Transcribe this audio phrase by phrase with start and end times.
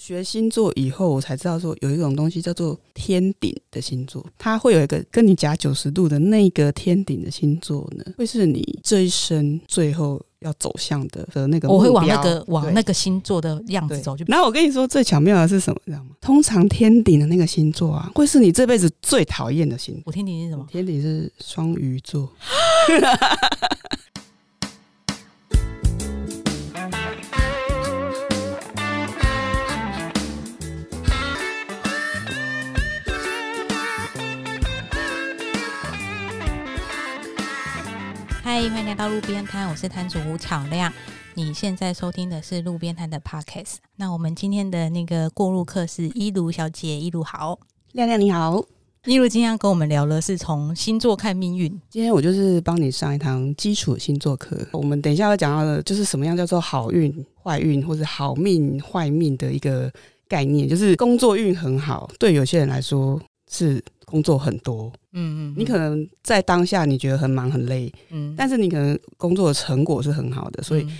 [0.00, 11.68] 学星座以后，我才知道说有一种东西叫做天顶的星座，它会有一个跟你夹九十度的那个天顶的星座呢，会是你这一生最后要走向的的那个。
[11.68, 16.12] 我会往那个往那个星座的样子走，就然后我跟你说最巧妙的是什么，知道吗？
[16.18, 20.02] 通常天顶的那个星座啊，会是你这辈子最讨厌的星座。
[20.06, 20.66] 我天顶是什么？
[20.66, 22.26] 天顶是双鱼座，
[38.52, 40.92] 嗨，欢迎来到路边摊，我是摊主吴巧亮。
[41.34, 43.76] 你现在收听的是路边摊的 podcast。
[43.94, 47.60] 那我们今天的那个过路客是一如小姐，一如好。
[47.92, 48.60] 亮亮你好。
[49.06, 51.70] 一如今天要跟我们聊的是从星座看命运。
[51.88, 54.66] 今天我就是帮你上一堂基础星座课。
[54.72, 59.88] 我们等一下要讲到的，就是什么样叫做好运、坏运，或者好命、坏命的一个
[60.26, 60.68] 概念。
[60.68, 63.80] 就是工作运很好，对有些人来说是
[64.10, 64.92] 工作很多。
[65.12, 70.98] 嗯嗯，你可能在当下你觉得很忙很累，嗯，但是你可能工作的成果是很好的，所以嗯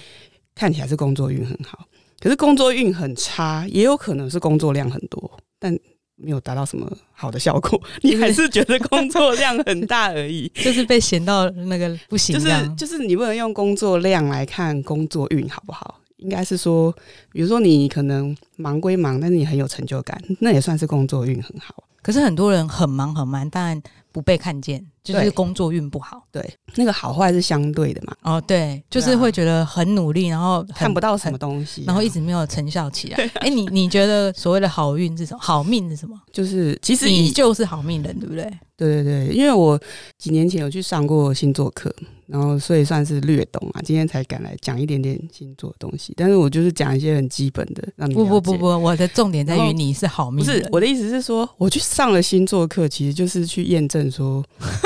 [0.55, 1.87] 看起来是工作运很好。
[2.21, 5.77] 可是工作运很差，也有可能是工作量很多，但
[6.17, 10.47] 没有达到什么好的效果， 你还是觉得工作量很大而已。
[10.55, 15.99] 就是被闲到那个不行就是，就是你不能用工作量来看工作运好不好？
[16.19, 16.95] 应该是说，
[17.33, 21.83] 比如说你可能忙归忙，但是你很有成就感，那也算是工作运很好。
[22.03, 23.81] 可是很多人很忙很忙，但
[24.13, 26.23] 不被看见，就是工作运不好。
[26.33, 33.31] 对，那个好坏是相对的嘛，哦，对，就是会觉得很努力，然后看不到什么东西啊、然后一直没有成效起来。
[33.35, 35.41] 哎、你你觉得所谓的好运是什么？
[35.41, 36.19] 好命是什么？
[36.33, 38.45] 就是其实你就是好命人，对不对？
[38.77, 39.79] 对对对，因为我
[40.17, 41.95] 几年前有去上过星座课，
[42.27, 43.83] 然后所以算是略懂啊。
[43.85, 54.43] 今天才敢来讲一点点星座的东西，但是我就是讲一些很基本的，让你不不不不，我的重点在于你是好命不，是我的意思是说，我去上了星座课，其实就是去验证说，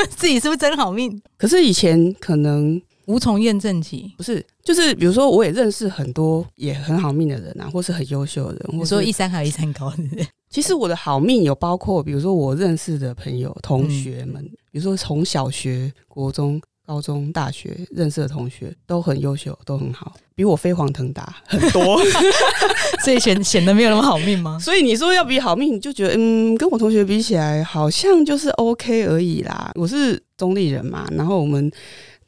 [0.16, 1.20] 自己是不是真好命？
[1.36, 4.12] 可是以前可能无从验证起。
[4.16, 8.78] 不是，就是比如说，我也认识很多也很好命的人啊，或是很优秀的人。
[8.78, 9.92] 我说一山还有一山高？
[10.50, 22.00] 其实我的好命有包括，比如说我认识的朋友、同学们，比如说从小学、国中、高中、大学认识的同学都很优秀，都很好，比我飞黄腾达 很多。
[23.04, 24.58] 所以显显得没有那么好命吗？
[24.58, 29.70] 所以你说要比好命，你就觉得嗯，跟我同学比起来，好像就是 OK 而已啦。
[29.74, 31.70] 我是中立人嘛，然后我们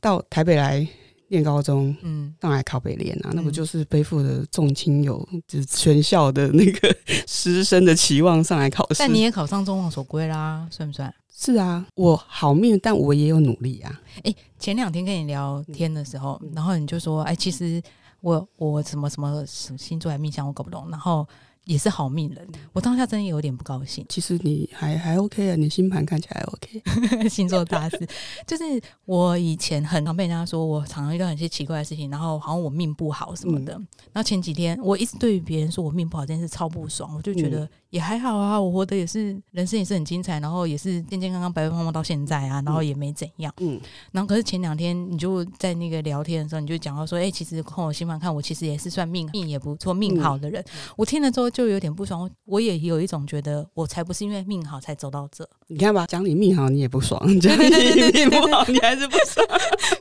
[0.01, 0.87] 到台北来
[1.29, 6.95] 念高中，嗯，上来考北联啊，那不嗯就是背负着众亲友，就是全校的那个
[7.27, 8.97] 师生的期望上来考试？
[8.99, 11.13] 但你也考上中望所归啦，算不算？
[11.39, 14.01] 是啊，我好命，但我也有努力啊。
[14.25, 17.81] 哎、前两天跟你聊天的时候，嗯然后你就说，哎、其实
[18.23, 21.29] 我我什么什么什么星座还命相我搞不懂，然后
[21.67, 24.05] 也是好命嗯人，我当下真的有点不高兴。
[24.09, 26.83] 其实你还还 OK 啊，你星盘看起来 OK。
[27.29, 28.09] 星座大师，
[28.47, 28.65] 就是
[29.05, 33.75] 我以前很常被人家说我常常遇到一些奇怪的事情，然后好像我命不好什么的。
[33.75, 43.53] 嗯然后前几天我一直对于别人说我命不好这件事超不爽，我就觉嗯得也还好啊，我活得也是人生也是很精彩，然后也是健健康康、白白胖胖到现在啊，然后也没怎样。
[43.59, 43.79] 嗯，
[44.13, 50.65] 然后可是前两天你就在那个聊天的时候，你就讲到说，哎、其实看我星盘看我其实也是算命命也不错、命好的人。
[50.97, 59.47] 我听了之后就有点不爽，我也有一种觉得我才不是因为命好才走到这，你看吧，讲你命好你也不爽， 讲你命不好你还是不爽。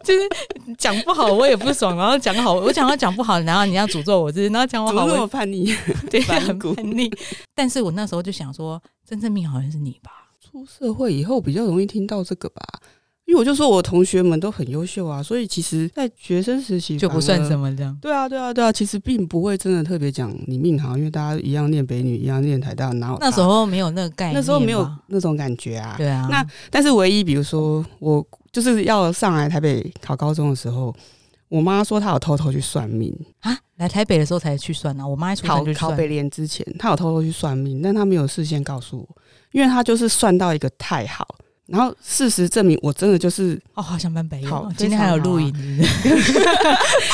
[0.03, 0.29] 就是
[0.77, 5.73] 讲不好我也不爽，然后讲好我讲到讲不好，然后你要诅咒我，就是然后讲我好 我叛逆？
[6.11, 7.09] 对反很叛逆。
[7.53, 10.11] 但是我那时候就想说，真正命好像是你吧。
[10.41, 12.61] 出社会以后比较容易听到这个吧。
[13.25, 17.69] 因为我就说我同学们都很优秀啊，所以其实，在学生时期就不算什么。
[17.69, 17.97] 么这样。
[17.99, 25.95] 对啊，对啊，对啊，其实并不会真的特别讲你命好，因为大家一样念北女，一样念台大，哪有那时候没有那个概念，那时候没有那种感觉啊。
[25.97, 26.27] 对啊。
[26.29, 30.95] 那但是唯一，比如说我就是要上来台北考高中的时候，
[31.49, 35.65] 我妈说她有偷偷去算命，啊，来台北的时候才去算啊，我妈考。
[35.73, 41.27] 考北联之前，她有偷偷去算命，但她没有事先告诉我，因为她就是算到一个太好。
[41.67, 45.51] 然后事实证明，我真的就是，哦，好想搬北影今天还有录影，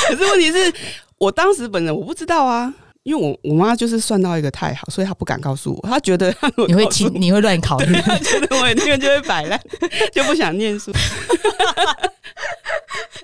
[0.08, 0.72] 可是问题是
[1.18, 2.72] 我当时本人我不知道啊，
[3.02, 7.92] 因为我我妈就是算到一个太好，所以她不敢告诉我，她觉得她你会你会乱考虑。
[8.00, 9.60] 她觉得我一定就会摆烂，
[10.12, 10.92] 就不想念书。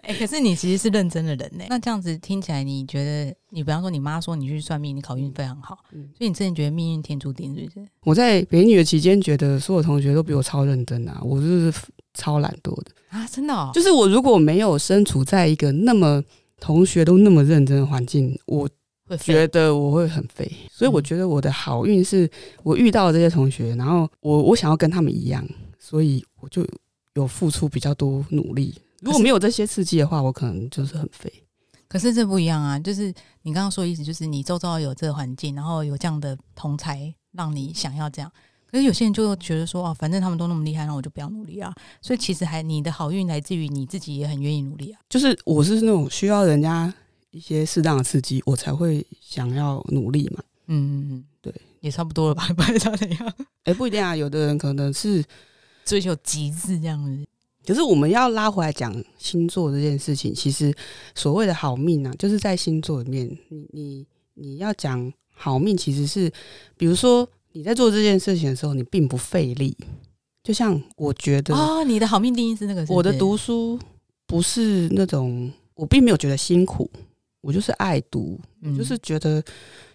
[0.03, 1.65] 哎、可是你其实是认真的人呢。
[1.69, 7.87] 那这样子听起来，你觉得你比方说你妈说你去算命，你考运非常好，嗯所以你真的觉得命运天注定，是不是？
[8.05, 11.71] 我在北女的期间，觉得所有同学都比我超认真啊，我就是
[12.15, 12.91] 超懒惰的。
[13.11, 16.25] 啊，真的、哦，就是我如果没有身处在一个那么
[16.59, 18.67] 同学都那么认真的环境，我
[19.09, 22.31] 会觉得我会很废，所以我嗯觉得我的好运是
[22.63, 25.47] 我遇到这些同学，然后我我想要跟他们一样，
[25.79, 26.67] 所以我就
[27.15, 28.75] 有付出比较多努力。
[29.01, 31.33] 如果没有这些刺激的话，我可能就是很废。
[31.89, 33.07] 可是这不一样啊，就是
[33.43, 38.31] 你刚刚说的意思，就是你周遭有这个环境，然后有这样的同才，让你想要这样。
[38.71, 41.73] 可是有些人就觉得说，哦，反正他们都那么厉害，那我就不要努力啊。
[42.03, 45.01] 所以其实还你的好运来自于你自己也很愿意努力啊。
[45.09, 46.93] 就是我是那种需要人家
[47.39, 50.43] 一些适当的刺激，我才会想要努力嘛。
[50.67, 52.49] 嗯嗯嗯，对，也差不多了吧？
[52.53, 53.35] 不然他怎样？
[53.63, 55.25] 哎、不一定啊，有的人可能是，
[55.85, 57.25] 追求极致这样子。
[57.65, 60.75] 可是我们要拉回来讲星座这件事情，其实
[61.15, 66.29] 所谓的好命啊，就是在星座里面，你你你要讲好命，其实是
[66.77, 69.77] 比如说你在做这件事情的时候，你并不费力。
[70.43, 73.79] 就像我觉得哦，你的好命定义是那个是是我的读书
[74.27, 76.91] 不是那种，我并没有觉得辛苦，
[77.41, 79.43] 我就是爱读，嗯就是觉得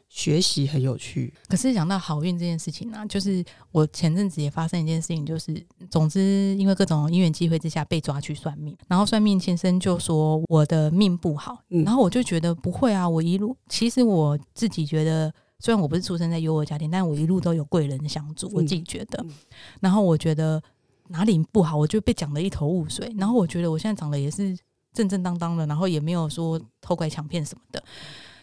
[0.10, 1.34] 学习很有趣。
[1.48, 15.34] 可是讲到好运这件事情呢、就是我前阵子也发生一件事情，就是总之因为各种因缘机会之下被抓去算命，然后算命先生就说我的命不好，嗯然后我就觉得不会啊，我一路其实我自己觉得。
[15.60, 19.24] 虽然我不是出生在优渥家庭，但我一路都有贵人相助，我自己觉得。
[19.24, 19.32] 嗯
[19.80, 20.62] 然后我觉得
[21.08, 23.10] 哪里不好，我就被讲得一头雾水。
[23.18, 24.54] 然后我觉得我现在长得也是
[24.94, 27.84] 正正当当的，然后也没有说偷拐抢骗什么的。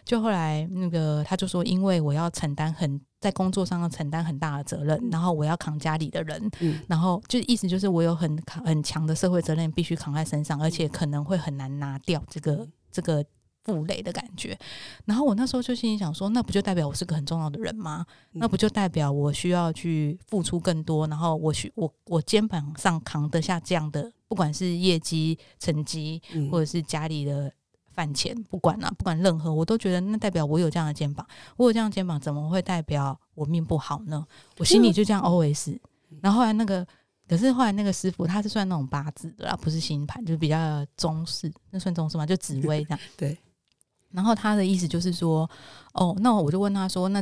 [0.05, 13.25] 就后来那个他就说，因为我要承担很在工作上要承担很大的责任，然后我要扛家里的人，嗯然后就意思就是我有很扛很强的社会责任必须扛在身上，而且可能会很难拿掉这个这个
[13.63, 14.59] 负累的感觉。
[15.05, 18.05] 然后我那时候就心里想说，那不就代表我是个很重要的人吗？
[18.33, 27.53] 那不就代表我需要去付出更多，然后我需我我肩膀上扛得下这样的，不管是业绩成绩，嗯或者是家里的
[27.91, 34.25] 饭钱，不管啊，不管任何，我都觉得那代表我有这样的肩膀，我有这样的肩膀，怎么会代表我命不好呢？
[34.59, 35.77] 我心里就这样 OS。
[36.21, 36.87] 然后后来那个，
[37.29, 42.25] 可是后来那个师傅他是算那种八字的啦，不是星盘，就是比较中式，那算中式吗？
[42.25, 43.01] 就紫薇这样。
[43.19, 43.37] 对。
[44.13, 45.51] 然后他的意思就是说，
[45.93, 47.21] 哦，那我就问他说，那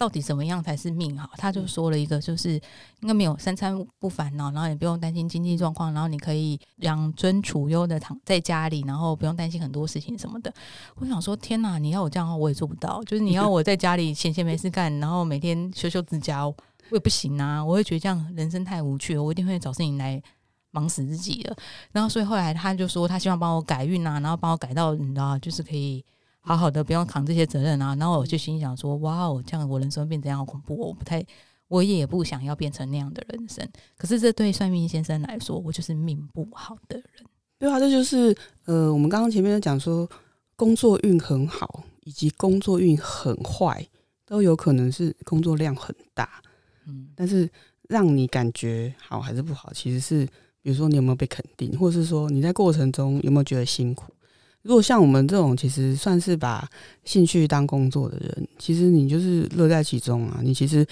[0.00, 1.28] 到底怎么样才是命好？
[1.36, 2.54] 他就说了一个，就是
[3.00, 10.50] 应该没有三餐不烦恼，然后也不用担心经济状况，然后你可以养尊处优的躺在家里，然后不用担心很多事情什么的。
[10.94, 11.76] 我想说，天哪！
[11.76, 13.04] 你要我这样的话，我也做不到。
[13.04, 16.56] 就是你要我在家里闲闲没事干，然后每天修修指甲，我
[16.92, 17.62] 也不行啊。
[17.62, 20.22] 我会觉得这样人生太无趣了，我一定会找事情来
[20.70, 21.54] 忙死自己了。
[21.92, 26.02] 然后所以后来他就说，他希望帮我改运啊，然后帮我改到你知道，就是可以
[26.40, 27.94] 好好的不用扛这些责任啊。
[27.96, 31.24] 然后我就心想说，哇哦，这样我人生会变怎样好恐怖、哦，我不太。
[31.68, 33.64] 我也不想要变成那样的人生，
[33.96, 37.24] 可是这对算命先生来说，我就是命不好的人。
[37.60, 40.10] 对啊，这就是呃，我们刚刚前面有讲说，
[40.56, 43.86] 工作运很好以及工作运很坏，
[44.26, 46.42] 都有可能是工作量很大，
[46.88, 47.48] 嗯但是
[47.88, 50.26] 让你感觉好还是不好，其实是
[50.60, 54.12] 比如说你有没有被肯定，或者是说你在过程中有没有觉得辛苦。
[54.62, 56.68] 如果像我们这种其实算是把
[57.04, 60.40] 兴趣当工作的人，其实你就是乐在其中啊。
[60.42, 60.86] 你其实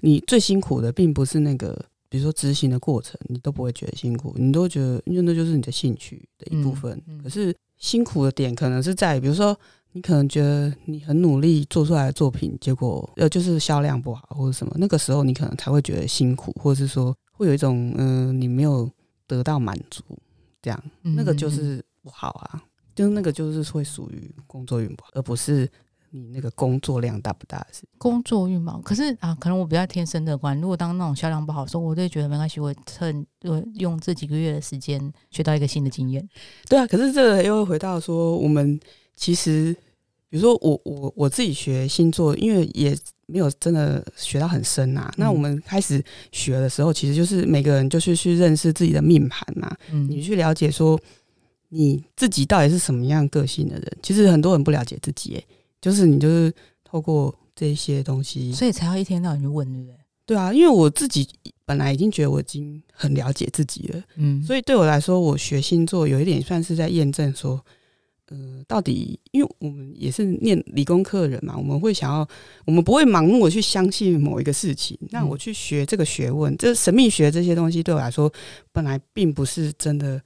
[0.00, 1.78] 你最辛苦的并不是那个，
[2.08, 6.92] 比如说执行的过程，你都不会觉得辛苦，你都会觉得因为那就是你的兴趣的一部分。
[7.06, 9.54] 嗯嗯可是辛苦的点可能是在于，比如说
[9.92, 18.90] 你可能觉得你很努力做出来的作品，结果呃就是销量不好或者什么，那个时候你可能才会觉得辛苦，或者是说会有一种嗯、呃你没有
[19.26, 20.02] 得到满足，
[20.62, 22.62] 这样那个就是不好啊。
[23.00, 25.66] 就是那个就是会属于工作运不好，而不是
[26.10, 27.84] 你那个工作量大不大的事。
[27.96, 30.60] 工作运嘛，可是啊，可能我比较天生乐观。
[30.60, 36.28] 如果当那种销量不好的时候，我就觉得没关系，我趁我用这几个月的时间学到一个新的经验。
[36.68, 38.78] 对啊，可是这个又会回到说，我们
[39.16, 39.74] 其实，
[40.28, 45.10] 比如说我我我自己学星座，因为也没有真的学到很深啊。
[45.16, 51.00] 那我们开始学的时候，其实就是每个人就是去认识自己的命盘嘛，你嗯去了解说
[51.70, 53.98] 你自己到底是什么样个性的人。
[54.02, 55.46] 其实很多人不了解自己，诶，
[55.80, 56.52] 就是你就是
[56.84, 59.96] 透过这些东西，所以才要一天到晚去问，对不对？
[60.26, 61.26] 对啊，因为我自己
[61.64, 64.00] 本来已经觉得我已经很了解自己了。
[64.14, 67.60] 嗯，所以对我来说，我学星座有一点算是在验证说，
[68.28, 72.28] 呃，到底因为我们也是念理工科的人嘛，我们会想要，
[72.64, 74.96] 我们不会盲目的去相信某一个事情。
[75.10, 78.32] 那我去学这个学问，这神秘学这些东西对我来说，
[78.70, 80.22] 本来并不是真的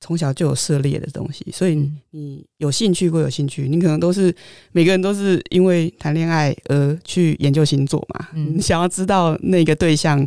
[0.00, 1.96] 从小就有涉猎的东西，所以嗯。
[2.10, 4.34] 你有兴趣归有兴趣，你可能都是
[4.72, 8.56] 每个人都是因为谈恋爱而去研究星座嘛，嗯。
[8.56, 10.26] 你想要知道那个对象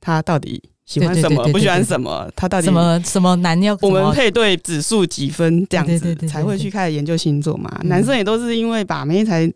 [0.00, 7.70] 他到底喜欢什么，不喜欢什么，他到底什么什么男要我们配对指数几分这样子才会去开始研究星座嘛？
[7.82, 7.88] 嗯。
[7.88, 9.52] 男生也都是因为把妹才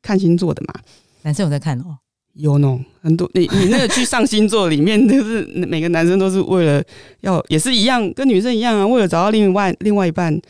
[0.00, 0.74] 看星座的嘛。
[1.22, 1.96] 男生有在看哦，
[2.34, 6.82] 有弄很多，你你那个去上星座里面，就是每个男生都是为了
[7.20, 10.40] 要也是一样，跟女生一样啊，为了找到另外另外一半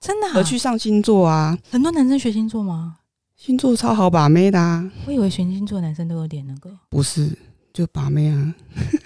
[0.00, 1.58] 真的、啊、而去上星座啊。
[1.70, 2.96] 很多男生学星座吗？
[3.36, 7.28] 星座超好把妹的啊，我以为学星座男生都有点那个，不是
[7.72, 8.54] 就把妹啊？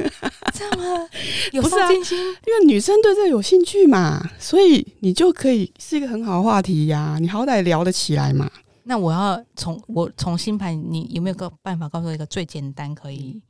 [0.53, 1.09] 这样吗？
[1.53, 8.51] 有上进心，因为女生对这有兴趣嘛，所以你就可以是一个很好的话题呀、你好歹聊得起来嘛。
[8.89, 13.43] 那我要从我从星盘，你有没有个办法告诉我一个最简单可以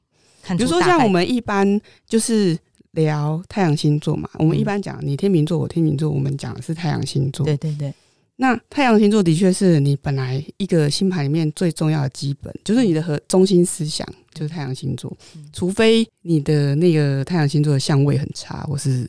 [0.43, 0.65] 看比？
[0.65, 2.59] 如说像我们一般就是
[2.93, 7.45] 聊太阳星座嘛，我们嗯一般讲你天秤座，我天秤座，我们讲的是太阳星座。
[7.45, 7.93] 对对对，
[8.37, 19.05] 那太阳星座的确是你本来一个星盘里面最重要的基本，就是你的核中心思想就是太阳星座嗯，除非你的那个太阳星座的相位很差，或是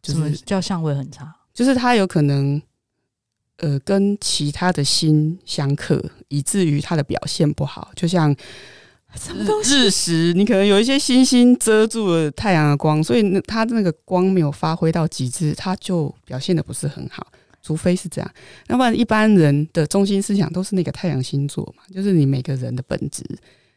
[0.00, 1.34] 就什么是叫相位很差？
[1.52, 2.62] 就是它有可能
[3.62, 8.36] 呃跟其他的星相克，以至于它的表现不好，就像
[9.14, 9.74] 什么东西？
[9.74, 17.26] 日食，你可能有一些星星遮住了太阳的光，所以那它那个光没有发挥到极致，它就表现的不是很好。
[17.64, 18.28] 除非是这样，
[18.66, 23.22] 那不然一般人的中心思想都是那个太阳星座嘛，就是你每个人的本质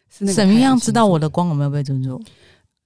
[0.09, 0.33] 是那个。
[0.33, 1.19] 怎么样知道我？
[1.19, 2.19] 的光有没有被尊重？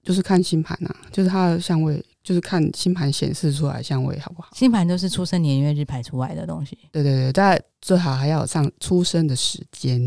[0.02, 4.50] 就是看星盘啊，就是它的相位，就是看星盘显示出来相位好不好？
[4.54, 10.00] 星盘都是出生年月日排出来的东西，对对对，但最好还要有上出生的时间，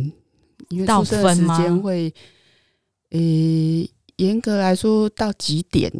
[0.70, 2.14] 因为到出生的时间会，
[3.10, 3.20] 呃、
[4.16, 5.92] 严格来说到几点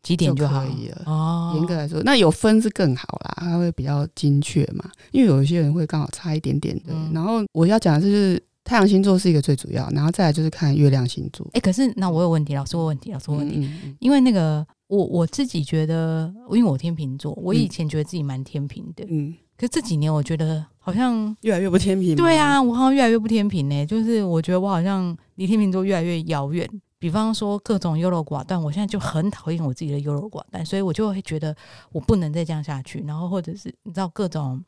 [0.00, 1.02] 几点就可以了。
[1.06, 1.52] 哦。
[1.56, 4.88] 严格来说，那有分是更好啦，它会比较精确嘛。
[5.10, 6.92] 因为有一些人会刚好差一点点的。
[6.92, 11.48] 嗯然后我要讲的，就是太阳星座是一个最主要，然后再来就是看月亮星座。
[11.54, 21.34] 哎、可是那我有问题，老师我有问题，老师我有问题，嗯嗯嗯因为那个我我自己觉得，因为我天秤座，我以前觉得自己蛮天平的，嗯，可是这几年我觉得好像。
[21.40, 22.14] 越来越不天平。
[22.14, 26.68] 对，啊，我好像越来越不天平呢、就是我觉得我好像离天秤座越来越遥远。
[26.98, 31.56] 比方说各种优柔寡断，我现在就很讨厌我自己的优柔寡断，所以我就会觉得
[31.90, 33.02] 我不能再这样下去。
[33.06, 34.62] 然后或者是你知道各种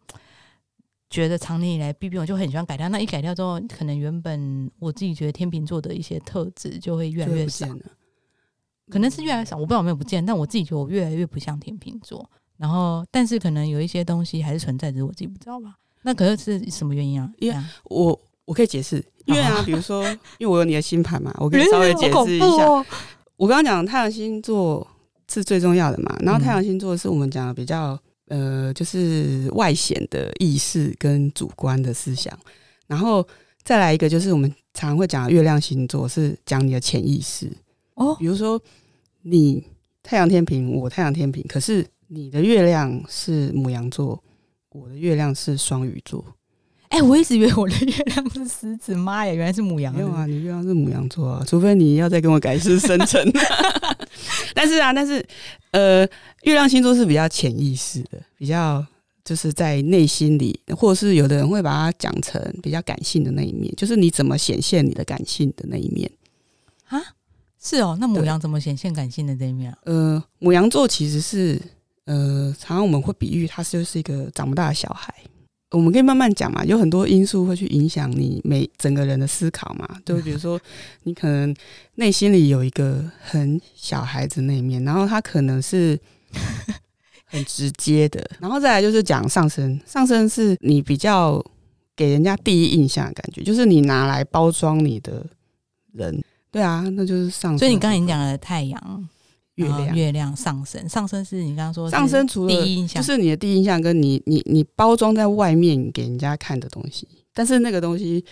[1.11, 2.89] 觉得长年以来，B B，，我就很喜欢改掉。
[2.89, 7.67] 那一改掉之后，可能原本我自己觉得天秤座的一些特质就会越来越少。
[7.67, 7.81] 了。
[8.89, 12.29] 可能是越来越少，我不知道有没有不见，但我自己觉得我越来越不像天秤座。
[12.57, 15.77] 然后，但是可能有一些东西还是存在，只是我自己不知道吧。
[16.03, 17.31] 那可是是什么原因啊？
[17.39, 20.05] 因为我我可以解释，因为啊，比如说，
[20.39, 22.67] 因为我有你的星盘嘛， 我可以稍微解释一下。
[22.67, 22.85] 哦
[23.37, 24.87] 我刚刚讲太阳星座
[25.33, 27.99] 是最重要的嘛，然后嗯太阳星座是我们讲的比较
[28.31, 32.33] 呃，就是外显的意识跟主观的思想，
[32.87, 33.27] 然后
[33.65, 37.51] 再来一个就是我们常会讲的月亮星座是讲你的潜意识，
[37.95, 38.61] 哦，比如说
[39.23, 39.65] 你
[40.01, 44.23] 太阳天平，我太阳天平，可是你的月亮是母羊座，
[44.71, 46.25] 我的月亮是双鱼座，
[46.91, 49.93] 哎、我一直以为我的月亮是狮子，妈呀，原来是母羊。
[49.93, 53.29] 没有啊，你月亮是母羊座啊，除非你要再跟我改是生辰。
[54.55, 55.25] 但是啊，但是
[55.73, 56.01] 呃，
[56.43, 58.85] 月亮星座是比较潜意识的，比较
[59.25, 66.11] 就是在内心里，或者是有的人会把它讲成比较感性的那一面，就是你怎么显现你的感性的那一面。
[66.89, 67.01] 啊，
[67.63, 69.79] 是哦，那母羊怎么显现感性的这一面啊？
[69.85, 71.61] 呃，母羊座其实是
[72.07, 75.15] 呃，常常我们会比喻它就是一个长不大的小孩。
[75.71, 79.89] 我们可以慢慢讲嘛，有很多因素会去影响你每整个人的思考嘛。
[80.05, 80.61] 就比如说，
[81.05, 81.55] 你可能
[81.95, 85.99] 内心里有一个很小孩子那一面，然后他可能是
[87.25, 91.41] 很直接的，然后再来就是讲上升，上升是你比较
[91.95, 95.25] 给人家第一印象的感觉，就是你拿来包装你的
[95.93, 96.23] 人。
[96.51, 97.59] 对啊，那就是上升。
[97.61, 99.09] 所以你刚才已经讲了太阳、
[99.61, 108.25] 月亮，月亮上升，上升是你刚刚说是上升除了第一印象，就是你的第一印象跟你你你包装在外面给人家看的东西，但是那个东西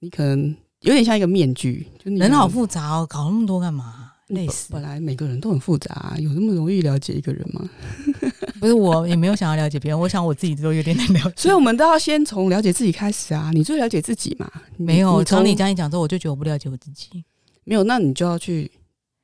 [0.00, 4.12] 你可能有点像一个面具，就你人好复杂哦，搞那么多干嘛？
[4.28, 4.82] 累死本！
[4.82, 7.70] 来每个人都很复杂、有那么容易了解一个人吗？
[8.58, 11.34] 不是我也没有想要了解别人，我想我自己都有点难了解。
[11.42, 13.52] 所以我们都要先从了解自己开始啊！
[13.54, 14.50] 你最了解自己嘛？
[14.76, 17.24] 没有，从从你这样一讲之后，我就觉得我不了解我自己。
[17.62, 18.68] 没有，那你就要去，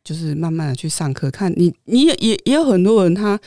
[0.05, 3.39] 就是慢慢的去上课，看你，你也也也有很多人他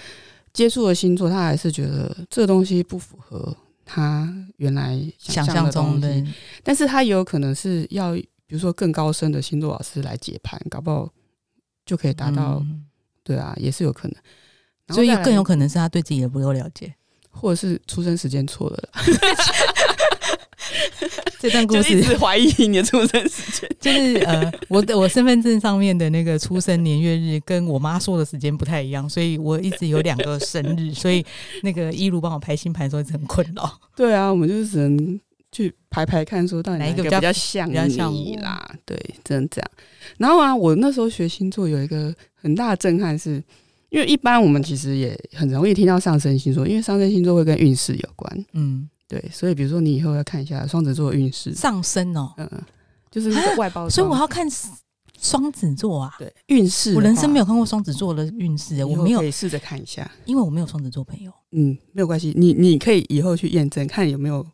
[0.53, 6.33] 接触了星座，他还是觉得这个东西不符合他原来想象的东西
[6.63, 11.11] 但是他也有可能是要，比如说更高深的星座老师来解盘，搞不好
[11.85, 12.85] 就可以达到，嗯
[13.23, 14.15] 对啊，也是有可能。
[14.93, 16.95] 所以更有可能是他对自己的不够了解。
[17.35, 18.89] 或者是出生时间错了，
[21.39, 23.69] 这段故事直怀疑你的出生时间。
[23.79, 31.23] 就是呃， 我的我身份证上面的那个出生年月日跟我妈说的时间不太一样，所以我一直有两个生日， 所以
[31.61, 33.79] 那个一如帮我排星盘的时候一直很困扰。
[33.95, 35.19] 对啊，我们就是只能
[35.51, 38.67] 去排排看，说到底哪一个比较较像比较像我你啦？
[38.85, 39.69] 对，只能这样。
[40.17, 43.43] 然后啊，我那时候学星座有一个很大的震撼是，
[43.95, 48.45] 因为一般我们其实也很容易听到上升星座，因为上升星座会跟运势有关。
[48.51, 52.49] 嗯，对，所以比如说你以后要看一下双子座的运势，上升哦，嗯，
[53.09, 54.45] 就是 外包装，所以我要看
[55.17, 56.13] 双子座啊。
[56.19, 56.93] 对运势。
[56.93, 60.11] 我人生没有看过双子座的运势，我没有可，以试着看一下。
[60.25, 61.31] 因为我没有双子座朋友。
[61.53, 64.45] 嗯，没有关系，你你可以以后去验证，看有没有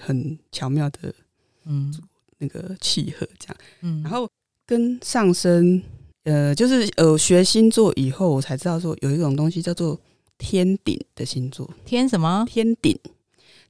[0.00, 1.14] 很巧妙的
[1.66, 1.94] 嗯
[2.38, 3.56] 那个契合这样。
[3.82, 4.28] 嗯，然后
[4.66, 5.80] 跟上升，
[6.28, 9.98] 呃，就是呃学星座以后，我才知道说有一种东西叫做
[10.36, 11.68] 天顶的星座。
[11.86, 12.44] 天什么？
[12.46, 12.98] 天顶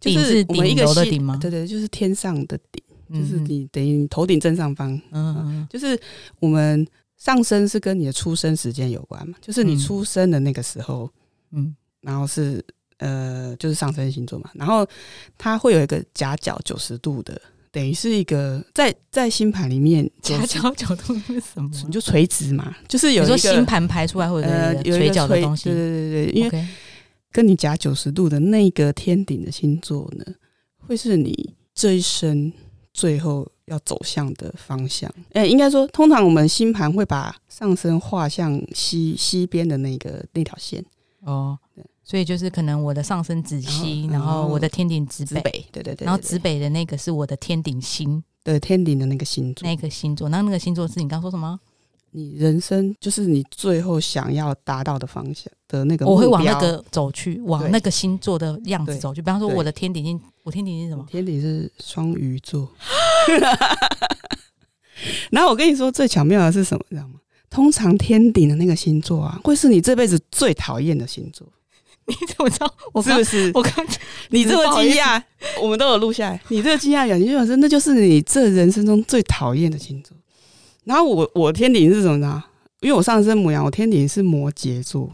[0.00, 4.90] 就是我们一个星顶楼的顶吗对对，就是天上的顶，就是嗯你等于头顶正上方。
[5.12, 5.98] 嗯嗯就是
[6.40, 6.86] 我们
[7.16, 11.08] 上升是跟你的出生时间有关嘛，就是你嗯出生的那个时候，
[11.52, 12.64] 嗯然后是
[12.98, 14.86] 呃就是上升星座嘛，然后
[15.36, 21.70] 它会有一个夹角九十度的，等于是一个在在星盘里面夹角角度是什么？
[21.84, 25.64] 你就垂直嘛，就是有你一个说星盘排出来或者呃有一一个垂个垂角的东西？
[25.64, 26.68] 对，对对对，因为
[27.30, 30.24] 跟你夹九十度的那个天顶的星座呢，
[30.78, 32.52] 会是你这一生
[32.92, 35.12] 最后要走向的方向。
[35.32, 40.84] 哎、应该说，通常我们星盘会把上升画向西西边的那个那条线，
[41.20, 41.58] 哦，
[42.08, 51.60] 所以就是可能我的上升指西，然后我的天顶指北，北，对对对然后对指北的那个是我的天顶星对天顶的那个星座，那个星座，那那个星座是你刚说什么？
[52.12, 59.20] 你人生就是你最后想要达到的方向的那个，我会往那个走去，往那个星座的样子走去。
[59.20, 61.04] 比方说我的天顶星，我天顶星是什么？
[61.06, 62.66] 天顶是双鱼座。
[65.30, 67.16] 然后我跟你说，最巧妙的是什么，你知道吗？
[67.50, 71.46] 通常天顶的那个星座啊，会是你这辈子最讨厌的星座，
[72.10, 72.74] 你怎么知道？
[72.92, 73.50] 我刚是不是？
[73.54, 73.86] 我刚
[74.30, 75.22] 你这么不好意思惊讶，
[75.60, 76.40] 我们都有录下来。
[76.48, 80.16] 你这个惊讶感，就表示那就是你这人生中最讨厌的星座。
[80.84, 82.42] 然后我我天顶是什么呢？
[82.80, 85.12] 因为我上升母羊，我天顶是摩羯座。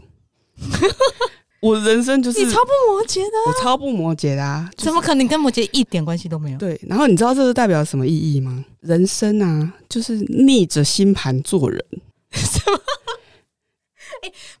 [1.61, 4.69] 我人生就是你超不摩羯的，我超不摩羯的啊！
[4.77, 6.57] 就是怎么可能跟摩羯一点关系都没有？
[6.59, 8.63] 对，然后你知道这是代表什么意义吗？
[8.81, 11.83] 人生啊，就是逆着星盘做人。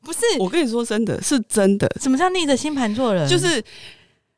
[0.01, 3.27] 不是，我跟你说，真的是真的，什么叫逆着星盘做人？
[3.29, 3.63] 就是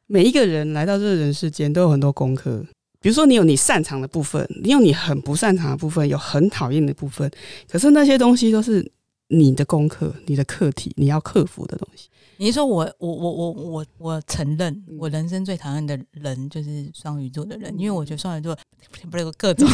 [0.07, 2.65] 每一个人来到这个人世间都有很多功课。
[2.99, 7.29] 比如说，你有你擅长的部分，你有你很不擅长的部分，有很讨厌的部分。
[7.69, 8.91] 可是那些东西都是
[9.27, 12.09] 你的功课、你的课题，你要克服的东西。
[12.37, 18.57] 你是说我我我我我我承认嗯，我人生最讨厌的人就是双鱼座的人，因为我觉得双鱼座
[19.09, 19.67] 不是有各种，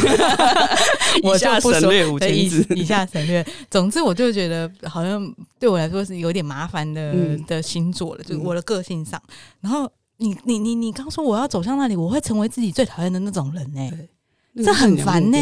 [1.22, 2.74] 我以下就不说省略五对以千字。
[2.74, 3.46] 以下省略。
[3.70, 7.44] 总之，我就觉得好像对我来说是有点麻烦的、嗯。
[7.46, 9.20] 的星座了，就我的个性上。
[9.60, 13.90] 然后你你你你刚说我要走向那里，我会成为自己最讨厌的那种人呢、
[14.64, 15.38] 这很烦呢、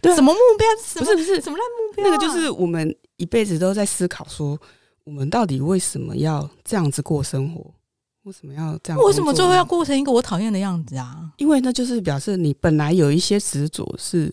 [0.00, 0.14] 对啊。
[0.14, 0.66] 什么目标？
[1.00, 1.40] 不是不是。
[1.40, 4.58] 什么烂目标啊、那个就是我们一辈子都在思考说，
[5.04, 7.74] 我们到底为什么要这样子过生活？
[8.22, 9.02] 为什么要这样？
[9.02, 9.64] 为什么最后要？
[9.64, 11.32] 过成一个我讨厌的样子啊？
[11.38, 14.32] 因为那就是表示你本来有一些执着是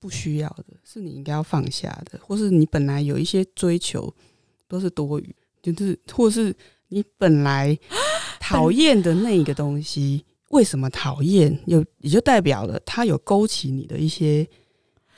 [0.00, 4.12] 不需要的，是你应该要放下的，或是你本来有一些追求
[4.66, 6.52] 都是多余，就是或是
[6.88, 7.78] 你本来
[8.40, 11.56] 讨厌的那个东西，为什么讨厌？
[11.66, 14.44] 有也就代表了它有勾起你的一些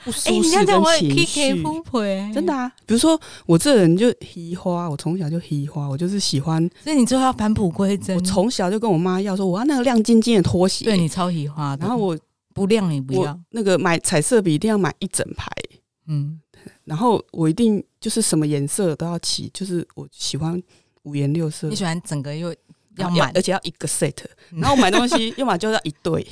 [0.03, 1.53] 不哎、舒你这适跟样讲我也情 K 绪。
[1.53, 2.01] K 夫婆
[2.33, 8.15] 真的啊，比如说我这人就喜花，我从小就喜花，我就是喜欢，所以你最后要返璞归真。
[8.15, 12.17] 我从小就跟我妈要说我要那个亮晶晶的拖鞋，对你超喜花的，然后我
[12.53, 15.49] 不亮也不要，那个买彩色笔一定要买一整排，
[16.07, 16.39] 嗯，
[16.85, 20.61] 然后我一定就是什么颜色都要起，就是我喜欢
[21.03, 21.69] 五颜六色。
[21.69, 22.53] 你，喜欢整个又
[22.97, 24.15] 要买而，且要一个 set，
[24.51, 24.59] 嗯。
[24.59, 26.27] 然后我买东西 要么就要一对，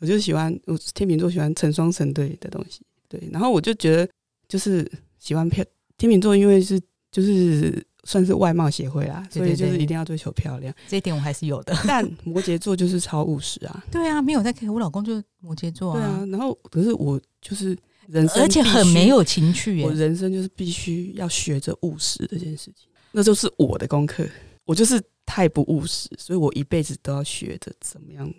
[0.00, 4.08] 我就喜欢我天秤座喜欢成双成对的东西，对，然后我就觉得
[4.48, 5.62] 就是喜欢漂
[5.98, 10.72] 天秤座，因为是就是算是外貌协会啦，所以就是一定要追求漂亮。
[10.88, 11.76] 这一点我还是有的。
[11.86, 19.92] 但摩羯座就是超务实啊， 对啊，没有在 K，我老公就是摩羯座对啊，，然后可是我就是人生，而且很没，有情趣耶我。
[19.92, 24.24] 人生就是必须要学着务实这件事情，那就是我的功课。
[24.64, 28.32] 我就是太不务实，所以我一辈子都要学着怎么样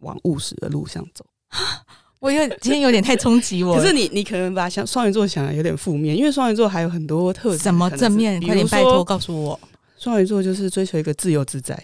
[0.00, 1.24] 往务实的路上走。
[2.26, 3.76] 我有今天有点太冲击我。
[3.76, 7.62] 可是你，你可能把想双鱼座想的有点负面，因为双鱼座还有很多特质。
[7.62, 8.42] 什么正面？
[8.42, 9.60] 快点拜托告诉我。
[9.96, 11.80] 双鱼座就是追求一个自由自在，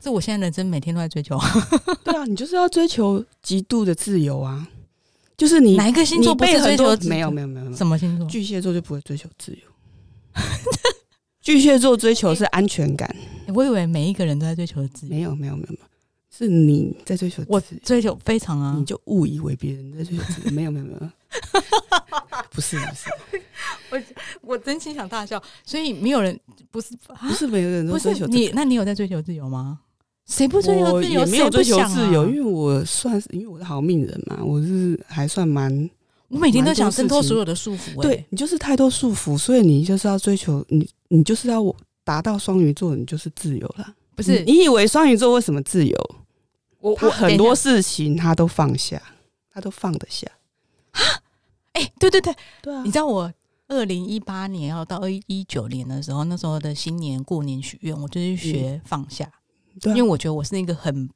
[0.00, 1.40] 这我现在人生每天都在追求。
[2.04, 4.68] 对啊，你就是要追求极度的自由啊！
[5.36, 6.94] 就是你哪一个星座不是追求？
[7.08, 8.26] 没有没有没有什么星座？
[8.28, 9.58] 巨蟹座就不会追求自由。
[11.40, 13.16] 巨蟹座追求是安全感。
[13.54, 15.14] 我以为每一个人都在追求自由。
[15.14, 15.86] 没有没有没有没有，
[16.36, 17.42] 是你在追求。
[17.46, 20.50] 我追求非常啊，你就误以为别人在追求自由。
[20.52, 20.98] 没有没有没有，
[22.50, 23.10] 不是不是。
[23.90, 24.02] 我
[24.40, 26.38] 我真心想大笑，所以没有人
[26.70, 26.88] 不是
[27.20, 28.50] 不是每个人都追求你？
[28.54, 29.78] 那你有在追求自由吗？
[30.26, 31.26] 谁不追求自由？
[31.26, 35.88] 没有追求自由，因为我算是因为我是好命人嘛，我是还算蛮。
[36.28, 38.00] 我每天都想挣脱所有的束缚。
[38.00, 41.62] 对你就是太多束缚，所以你就是要追求你，你就是要
[42.02, 43.94] 达到双鱼座，你就是自由了。
[44.16, 46.16] 不是你以为双鱼座为什么自由？
[46.84, 49.00] 我我很多事情他都放下，
[49.50, 50.28] 他都放得下。
[51.72, 52.82] 哎，对对对对啊！
[52.84, 53.32] 你知道我
[53.68, 59.32] 二零一八年要到二一九年的时候，那时候的新年过年许愿，我就是学放下。
[59.80, 61.08] 对，因为我觉得我是一个很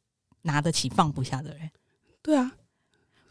[0.43, 1.71] 拿得起放不下的人。
[2.23, 2.51] 对啊，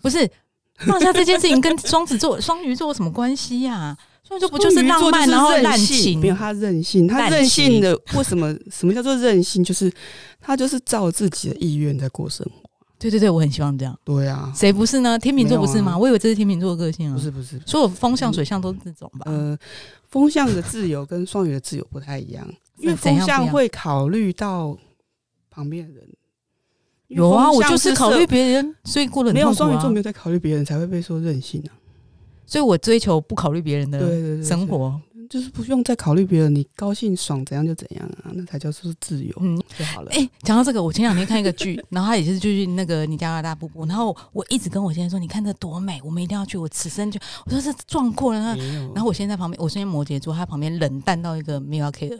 [0.03, 0.29] 不是
[0.75, 3.97] 放下这件事情跟双子座、双鱼座有什么关系呀？
[4.27, 6.19] 双鱼座不就是浪漫然后滥情？
[6.19, 8.53] 没有他任性，他任性的为什么？
[8.69, 9.63] 什么叫做任性？
[9.63, 9.91] 就是
[10.41, 12.69] 他就是照自己的意愿在过生活。
[12.99, 13.97] 对对对，我很希望这样。
[14.03, 15.17] 对啊，谁不是呢？
[15.19, 15.97] 天秤座不是吗？
[15.97, 17.15] 我以为这是天秤座的个性啊。
[17.15, 19.31] 不是不是，所有风象、水象都是这种吧？
[19.31, 19.57] 呃，
[20.09, 22.47] 风象的自由跟双鱼的自由不太一样，
[22.79, 24.77] 因为风象会考虑到。
[25.49, 26.07] 旁边人
[27.07, 31.73] 有啊，我就是考虑别人，所以过得没有双鱼座没有在考虑别人，才会被说任性啊。
[32.47, 40.09] 所以我追求不考虑别人的生活，就是不用再考虑别人，你高兴爽怎样就怎样啊，那才叫做自由，嗯，就好了。
[40.11, 48.55] 哎，讲到这个，我前两天看一个剧， 然后他也是就是那个尼加拉大瀑布，然后我一直跟我先生说，你看这多美，我们一定要去，我此生就我说是壮阔了。
[48.95, 52.17] 然后我现在旁边，我现在摩羯座，他旁边冷淡到一个没有 care。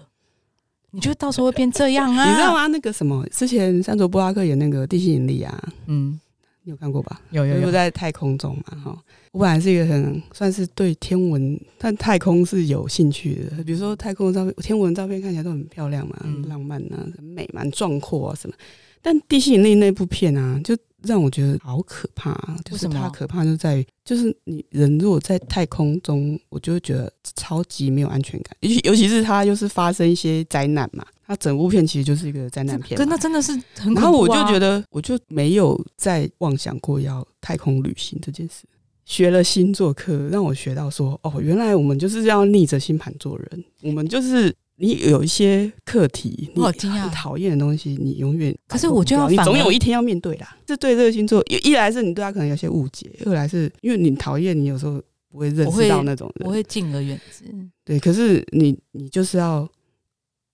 [0.92, 2.30] 你觉得 到时候会变这样啊？
[2.30, 2.68] 你知道吗？
[2.68, 6.20] 那个什么，之前山卓布拉克演那个《地心引力》啊，嗯，
[6.68, 7.22] 你有看过吧？
[7.32, 9.04] 有有有，在太空中嘛，哈。
[9.32, 13.64] 我本来是一个很算是对天文、但太空是有兴趣的。
[13.64, 18.56] 比如说太空照片、天文照片看起来都很漂亮嘛，很浪漫啊，很美，蛮壮阔啊什么。
[19.02, 20.76] 但《地心引力》那部片啊，就
[21.08, 22.38] 让我觉得好可怕。
[22.66, 28.56] 就是它可怕就在于，就是你人如果在太空中，我就会觉得超级没有安全感。
[28.60, 32.98] 尤其尤其是它又是发生一些灾难嘛，它整部片其实就是一个灾难片。
[32.98, 33.94] 真的真的是很。
[33.94, 38.66] 然后我就觉得，我就没有再妄想过要太空旅行这件事。
[39.06, 43.64] 学了星座课，让我学到说，哦，原来我们就是要逆着星盘做人。
[43.82, 44.54] 我们就是。
[44.80, 50.56] 你有一些课题，你很讨厌的东西，你永远可是我就要你总有一天要面对啦。
[50.66, 57.46] 这对这个星座，一来是你对他可能有些误解，二来是因为你讨厌，你有时候不会认识到那种人，我会敬而远之。
[57.84, 59.68] 对，可是你你就是要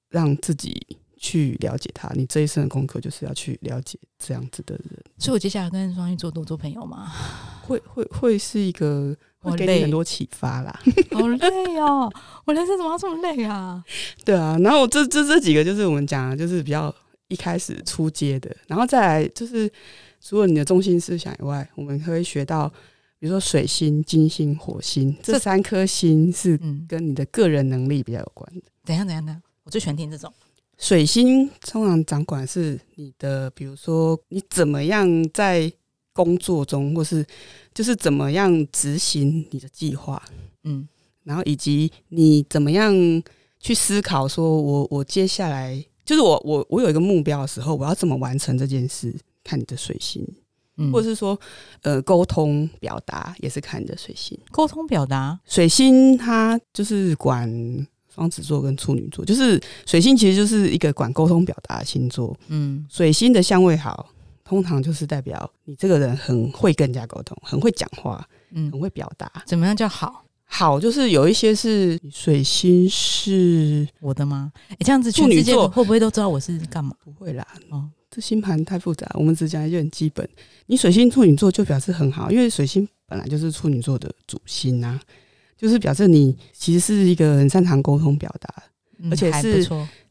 [0.10, 0.82] 让自己
[1.24, 5.04] 去了解他，你这一生的功课就是要去了解这样子的人。
[5.18, 7.10] 所以我接下来跟双鱼座多做朋友吗？
[7.66, 9.16] 会会会是一个。
[9.44, 10.80] 会给你很多启发啦，
[11.12, 12.10] 好累哦！
[12.46, 13.84] 我人生怎么要这么累啊？
[14.24, 16.96] 对啊，然后这这这几个就是我们讲的，就是比较
[17.28, 19.70] 一开始出街的，然后再来就是
[20.22, 22.70] 除了你的中心思想以外，我们可以学到，
[23.20, 26.58] 比如说水星、金星、火星这三颗星是
[26.88, 28.62] 跟你的个人能力比较有关的。
[28.86, 29.38] 怎样怎样的？
[29.66, 30.34] 我最喜欢听这种。
[30.84, 35.72] 水星通常掌管是你的，比如说你怎么样在。
[36.16, 37.26] 工作中，或是
[37.74, 40.22] 就是怎么样执行你的计划，
[40.64, 40.88] 嗯，
[41.24, 42.94] 然后以及你怎么样
[43.60, 49.12] 去思考，说我我接下来就是我我我有一个目标的时候，我要怎么完成这件事？
[49.44, 50.24] 看你的水星，
[50.92, 51.36] 或者是说
[51.82, 54.38] 呃沟通表达也是看你的水星。
[54.52, 57.50] 沟通表达，水星它就是管
[58.14, 62.38] 双子座跟处女座，就是水星其实就是一个管沟通表达的星座。
[62.48, 64.10] 嗯，水星的相位好。
[64.46, 69.32] 通常就是代表你这个人很会跟人家沟通，很会讲话，嗯，很会表达。
[69.48, 70.26] 怎么样叫好？
[70.44, 74.52] 好就是有一些是水星是我的吗？
[74.68, 76.94] 哎，这样子处女座会不会都知道我是干嘛？
[77.04, 80.28] 不会啦，哦，这星盘太复杂，我们只讲一些很基本。
[80.68, 85.00] 你水星处女座就表示很好，因为水星本来就是处女座的主星啊，
[85.64, 88.54] 就是表示你其实是一个很擅长沟通表达，
[89.10, 89.66] 而且是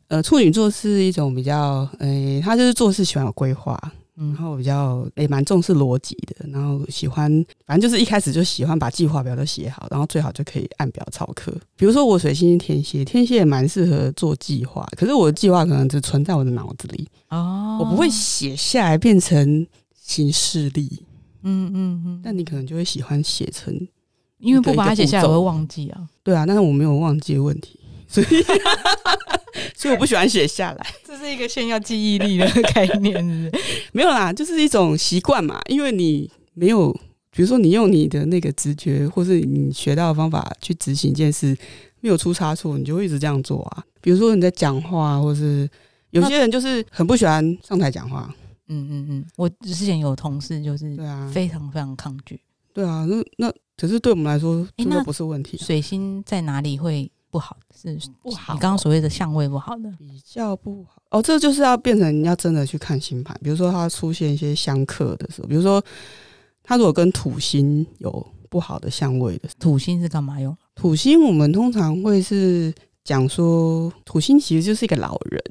[0.08, 3.78] 呃处女座是一种比较，诶，他就是做事喜欢有规划。
[4.14, 7.30] 然后比较也蛮重视逻辑的，然后喜欢
[7.66, 11.52] 反正就是一开始就喜欢把计划表都写好，然后最好就可以按表操课。
[11.76, 21.04] 比如说我水星天蝎，天蝎也蛮适合做计划，可是我的计划可能只存在我的脑子里哦，我不会写下来变成行事历。
[21.42, 23.74] 嗯嗯嗯，但你可能就会喜欢写成，
[24.42, 26.08] 因为不把它写下来我会忘记啊。
[26.22, 27.78] 对啊，但是我没有忘记的问题，
[28.08, 28.26] 所以
[29.74, 30.86] 所以我不喜欢写下来。
[31.06, 33.64] 这是一个炫耀记忆力的概念，是不是？
[33.92, 35.60] 没有啦，就是一种习惯嘛。
[35.68, 36.92] 因为你没有，
[37.30, 41.56] 比如说你用你的那个直觉，或是你学到的方法去执行一件事，
[42.00, 43.84] 没有出差错，你就会一直这样做啊。
[44.00, 45.68] 比如说你在讲话，或是
[46.10, 48.32] 有些人就是很不喜欢上台讲话。
[48.68, 52.40] 嗯嗯嗯，我之前有同事就是对啊，非常非常抗拒。
[52.72, 57.56] 对啊，那那可是对我们来说，这那不是问题啊、水星在哪里会不好？
[57.74, 59.90] 是不好你刚刚所谓的相位不好的。
[59.98, 65.82] 比较不好哦，这就是要变成要真的去看星盘，比如说它出现一些相克的时候，比如说
[66.62, 70.56] 它如果跟土星有不好的相位的土星是干嘛用？
[70.74, 75.42] 土星我们通常会是讲说，土星其实就是一个老人，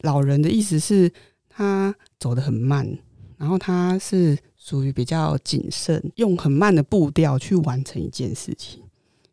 [0.00, 1.12] 老人的意思是
[1.48, 2.88] 他走得很慢，
[3.36, 8.82] 然后他是属于比较谨慎，用很慢的步调去完成一件事情，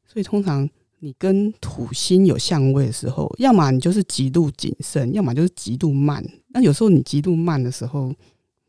[0.05, 0.69] 所以通常。
[1.03, 6.23] 你跟土星有相位的时候，要么你就是极度谨慎，要么就是极度慢。
[6.49, 8.13] 那有时候你极度慢的时候，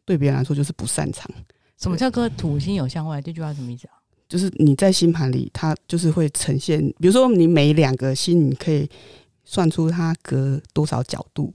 [0.07, 1.31] 对别人来说就是不擅长。
[1.79, 3.20] 什么叫跟土星有相位？
[3.20, 4.01] 这句话什么意思啊？
[4.31, 8.88] 就是你在星盘里，它就是会呈现，比如说你每两个星，你可以
[9.44, 11.53] 算出它隔多少角度，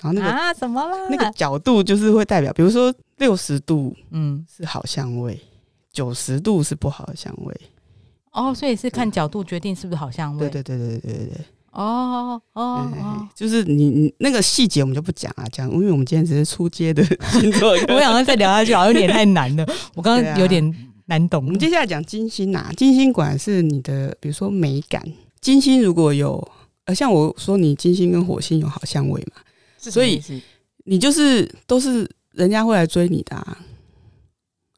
[0.00, 0.96] 然后那个、啊怎么啦？
[1.10, 5.40] 那个角度就是会代表，比如说六十度嗯是好香味，
[5.92, 7.60] 九十度是不好的香味。
[8.32, 10.48] 哦，所以是看角度决定是不是好香味。
[10.48, 11.44] 对对对对对对对。
[11.72, 17.86] 哦哦哎哦，就是你你那个细节我们就不讲啊，讲，因为我们今天只是出街的星座课。
[17.94, 19.66] 我想要再聊下去，好像有点太难了。
[19.94, 21.58] 我刚刚有点难我懂们。
[21.58, 25.02] 接下来讲金星啊，金星管是你的，比如说美感。
[25.40, 26.46] 金星如果有，
[26.86, 29.42] 呃，像我说你金星跟火星有好香味嘛，
[29.90, 30.22] 所以
[30.84, 33.58] 你就是都是人家会来追你的、啊，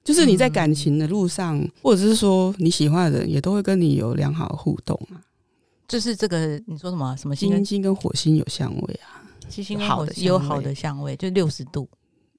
[0.05, 0.53] 就是你在嗯。
[0.53, 5.21] 感情的路上，或者是说你喜欢的人，也都会跟你有良好的互动啊。
[5.87, 7.65] 就是这个你说什么什么星？
[7.65, 11.89] 星跟火星有相位啊，星星跟好的火星有好的相位，就六十度。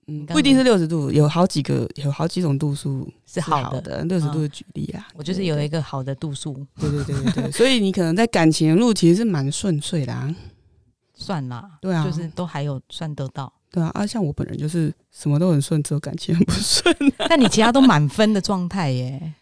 [0.08, 3.82] 嗯，不一定是六十度，有好几个，有好几种度数是好好的。
[3.82, 4.04] 的。
[4.06, 10.36] 六十度的举例啊，我就是有一个好的度数，对对对对对，所以你可能在感情的路其实是蛮顺遂的啊。
[11.20, 12.04] 算啦，对啊。
[12.04, 13.52] 就是都还有算得到。
[13.72, 16.96] 对啊，啊，像我本人就是什么都很顺，只有感情很不顺。
[17.30, 19.34] 但你其他都满分的状态耶，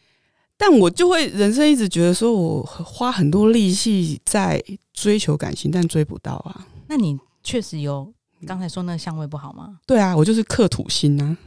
[0.57, 4.61] 但我就会人生一直觉得说，我花很多力气在
[4.91, 6.67] 追求感情，但追不到啊。
[6.87, 8.11] 那你确实有
[8.41, 8.45] 嗯。
[8.45, 9.79] 刚才说那个相位不好吗？
[9.85, 11.37] 对啊，我就是克土星啊，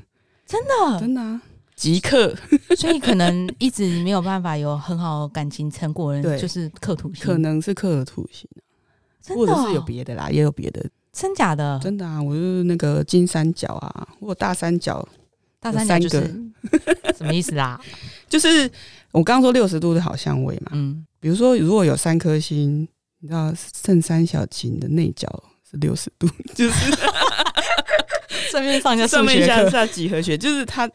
[0.47, 1.43] 真的，真的啊，
[1.77, 2.35] 极克
[2.79, 6.33] 所以可能一直没有办法有很好感情成果的对。
[6.33, 8.49] 人，就是克土星，可能是克了土星，
[9.23, 10.85] 真的哦或者是有别的啦，也有别的。
[11.13, 15.07] 真假的，真的啊，我就是那个金三角啊，或大三角，
[15.59, 16.19] 大三角就是
[17.19, 17.81] 什么意思啊？
[18.29, 18.71] 就是
[19.11, 20.71] 我刚刚说六十度的好相位嘛。
[20.75, 22.87] 嗯，比如说，如果有三颗星，
[23.19, 23.53] 你知道
[23.83, 25.29] 正三角形的内角
[25.69, 26.93] 是六十度，就是
[28.51, 30.89] 顺便上一下上面下下几何学，就是它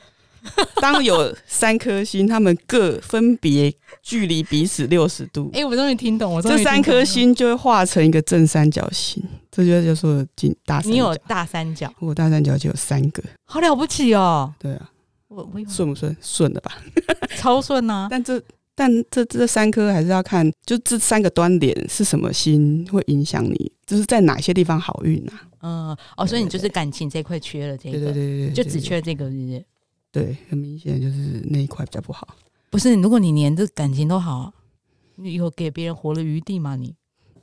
[0.82, 11.16] 当有三颗星，他们各分别距离彼此六十度，哎，我终于听懂，我终于这三颗星就会化成一个正三角形，这就叫做金大三你有。
[11.28, 14.90] 大三角，我大三角就有三个，好了不起哦，对啊，
[15.28, 16.16] 我我有顺不顺？
[16.22, 16.72] 顺的吧。
[17.38, 18.42] 超顺啊， 但这
[18.76, 25.42] 但这这三颗还是要看，就这三个端点是什么星会影响你，就是在哪些地方好运啊？
[25.62, 29.66] 嗯，哦，所以你就是感情这一块缺了这对对个，对对，就只缺这个，是不是？
[30.16, 32.26] 对，很明显就是那一块比较不好。
[32.70, 34.54] 不是，如果你连这感情都好，
[35.18, 36.78] 你有给别人活的余地吗？
[36.78, 36.96] 你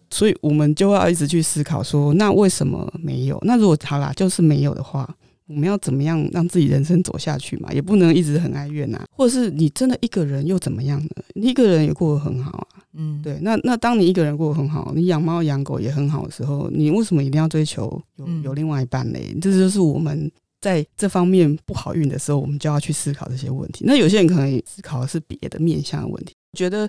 [0.08, 3.38] 所以我们就要一直去思考说，那为什么没有？
[3.42, 5.14] 那如果好啦，就是没有的话，
[5.46, 7.70] 我们要怎么样让自己人生走下去嘛？
[7.74, 11.10] 也不能一直很哀怨呐、或者是你真的一个人又怎么样呢？
[11.34, 12.80] 你一个人也过得很好啊。
[12.94, 17.84] 嗯，对，那那当你一个人过得很好，你养猫养狗也很好的时候，你为什么一定要追求
[18.16, 19.34] 有嗯有另外一半嘞？
[19.40, 20.30] 这就是我们
[20.62, 23.84] 在这方面不好运的时候，我们就要去思考这些问题。
[23.84, 26.32] 那有些人可能思考的是别的面向的问题。
[26.56, 26.88] 觉得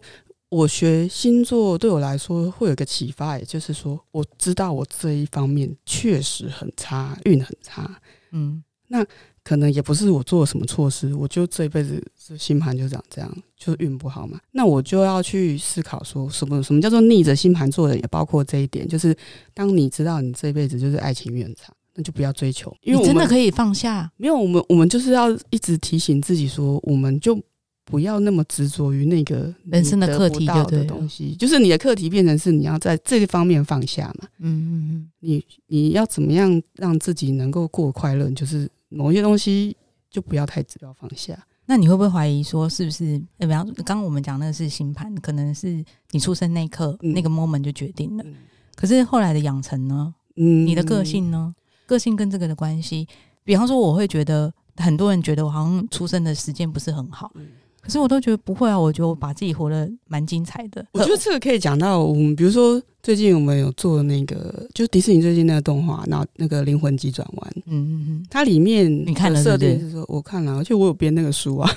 [0.50, 8.00] 我学星座对我来说会有个启发，也就是说，我知道我这一方面确实很差，运很差，
[8.32, 9.04] 嗯那
[9.44, 14.40] 可能也不是我做了什么错事，我就这一辈子这星盘就长这样，就是运不好嘛。
[14.52, 19.16] 那我就要去思考说什么什么叫做逆着星盘做人，也包括这一点，就是
[19.54, 27.42] 当你知道你这一辈子就是爱情运很差，那就不要追求，因为你真的可以放下，没有我们我们就是要一直提醒自己说，我们就。
[27.86, 34.28] 不要那么执着于那个人生的课题的东西，就是你的课题变成是你要在这个方面放下嘛。
[34.40, 38.32] 嗯嗯嗯，你你要怎么样让自己能够过快乐？
[38.32, 39.76] 就是某一些东西
[40.10, 41.38] 就不要太执要放下。
[41.66, 43.22] 那你会不会怀疑说，是不是？
[43.40, 48.24] 呃，比方说，刚刚我们讲那个是星盘，可能是你出生那一刻、嗯那个 moment 就决定了。
[48.26, 48.34] 嗯
[48.76, 50.16] 可是后来的养成呢？
[50.38, 51.54] 嗯，你的个性呢？
[51.86, 53.08] 个性跟这个的关系，
[53.44, 57.48] 比方说，我会觉得很多人觉得我好像出生的时间不是很好，嗯。
[57.82, 60.86] 可是我都觉得不会啊，我觉得我把自己活得蛮精彩的。
[60.94, 71.70] 我觉得这个可以讲到我们，比如说最近我们有做那个，就迪士尼最近那个动画，那那个《灵魂急转弯》，嗯嗯嗯，它里面你看了的设定是说，我看了，而且我有编那个书啊，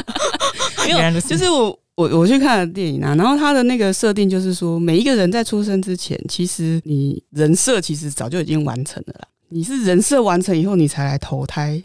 [0.84, 11.82] 没有就是我我我去看了电影啊，然后他的那个设定就是说，每一个人在出生之前，其实你人设其实早就已经完成了啦，你是人设完成以后，你才来投胎，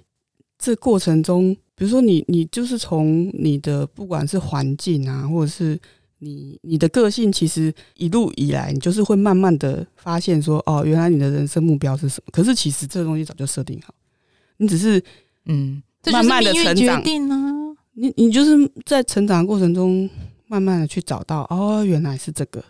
[0.58, 5.78] 这过程中，比如说你你就是从你的不管是环境啊，或者是
[6.20, 12.32] 你你的个性，其实一路以来，你就是会慢慢的发现说，哦，原来你的人生目标是什么？
[12.32, 13.94] 可是其实这个东西早就设定好，
[14.58, 15.04] 你只是
[15.46, 17.55] 嗯，慢慢地命运决成长。
[17.96, 20.10] 你你就是在成长的过程中，
[20.48, 22.64] 慢慢的去找到，哦，原来是这个，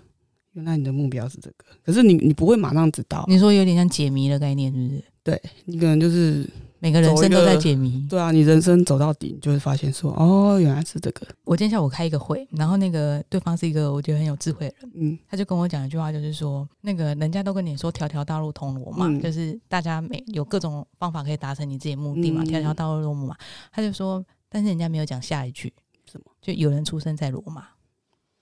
[0.53, 5.03] 原来你的目标是这个，可是你你不会马上知道，你说有点像解谜的概念，是不是？
[5.23, 8.05] 对你可能就是每个人生都在解谜。
[8.07, 23.35] 对啊，你人生走到底，你就会发现说，哦，原来是这个，我今天下午开一个会，然后那个对方是一个我觉得很有智慧的人，嗯他就跟我讲一句话，就是说，那个人家都跟你说条条大路通罗马，嗯就是大家每有各种方法可以达成你自己的目的嘛，嗯条条大路通罗马。
[23.71, 24.23] 他就说，
[24.55, 25.73] 但是人家没有讲下一句，
[26.09, 26.31] 什么？
[26.41, 27.67] 就有人出生在罗马，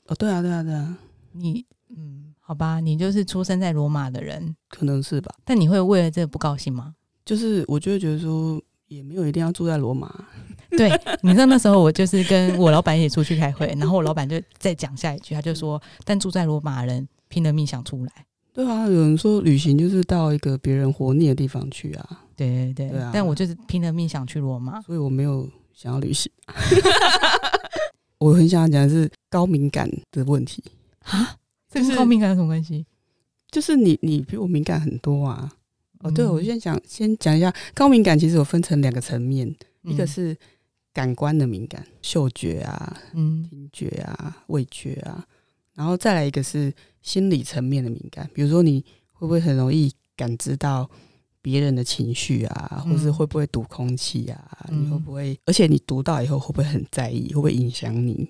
[0.06, 0.96] 哦，对啊，对啊，对啊，
[1.32, 6.94] 你嗯，好吧，你就是出生在罗马的人，可能是吧，但你会为了这个不高兴吗？
[7.26, 10.14] 就是我就会觉得说，也没有一定要住在罗马，
[10.78, 10.88] 对，
[11.24, 18.12] 你知道那时候我就是跟我老板一起出去开会，然后我老板就再讲下一句，他就说，但住在罗马的人拼了命想出来。
[18.54, 24.80] 对啊，有人说旅行就是到一个别人活腻的地方去啊，对对对，对啊但我就是拼了命想去罗马。
[24.84, 26.32] 所以我没有想要旅行。
[28.20, 30.64] 我很想要讲的是高敏感的问题，
[31.04, 31.36] 啊，
[31.70, 32.86] 这就是跟高敏感有什么关系？
[33.52, 35.52] 就是你你比我敏感很多啊。
[36.00, 36.32] 哦，对，嗯。
[36.32, 39.48] 我先讲先讲一下高敏感，其实我分成两个层面，
[39.84, 40.38] 一个嗯是
[40.94, 43.44] 感官的敏感，嗅觉啊、嗯。
[43.50, 45.26] 听觉啊、味觉啊，
[45.74, 50.90] 然后再来一个是心理层面的敏感，比如说你会不会很容易感知到
[51.44, 54.40] 别人的情绪啊，或是嗯会不会读空气啊？
[54.72, 55.38] 嗯你会不会？
[55.46, 57.28] 而且你读到以后会不会很在意？
[57.28, 58.28] 会不会影响你？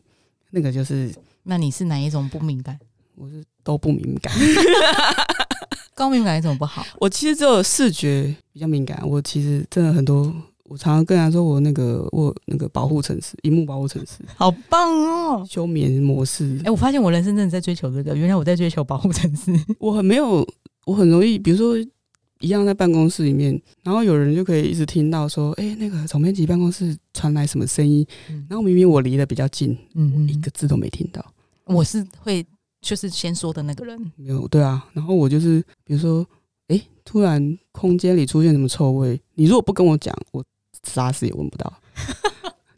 [0.49, 2.77] 那个就是那你是哪一种不敏感？
[3.15, 4.33] 我是都不敏感，
[5.93, 6.83] 高敏感有什么不好？
[6.99, 8.99] 我其实只有视觉比较敏感。
[9.07, 15.45] 我其实真的很多，我常常跟人家说我那个我那个保护城市，荧幕保护城市，好棒哦！
[15.47, 16.71] 休眠模式哎、。
[16.71, 19.51] 我发现我人生真的在追求这个，原来我在追求保护城市。
[19.77, 20.47] 我很没有，
[20.85, 21.75] 我很容易，比如说
[22.43, 31.25] 一样在办公室里面，然后有人就可以一直听到说，哎、那个总编辑办公室传来什么声音，嗯然后明明我离得比较近，嗯一个字都没听到。
[31.63, 32.45] 我是会
[32.81, 33.97] 就是先说的那个人。
[34.17, 36.27] 没有，对啊，然后我就是比如说，
[36.67, 40.43] 哎、突然空间里出现什么臭味，你如果不跟我讲，我
[40.83, 41.73] 啥死也闻不到。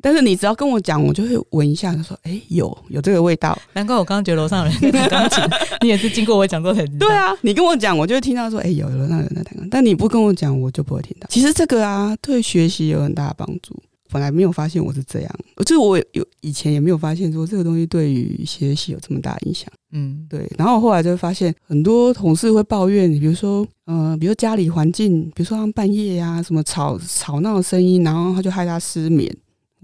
[0.06, 3.58] 但是你只要跟我讲，我就会闻一下，就说，哎、有有这个味道。
[3.74, 5.44] 难怪我刚刚觉得楼上有人在弹钢琴，
[5.82, 7.08] 你也是经过我讲之后才知道。
[7.08, 11.26] 对，啊，你跟我讲，我就会听到说，哎、有楼上有人在弹钢琴，但你不跟我讲，我就不会听到。
[11.32, 13.76] 其实这个啊，对学习有很大的帮助。
[14.12, 19.68] 本来没有发现我是这样，就是我有以前也没有发现说这个东西对于学习有这么大的影响。
[19.91, 29.36] 嗯，对，然后后来就会发现很多同事会抱怨，比如说，呃，比如家里环境，比如说他们半夜啊、什么吵吵闹的声音，然后他就害他失眠。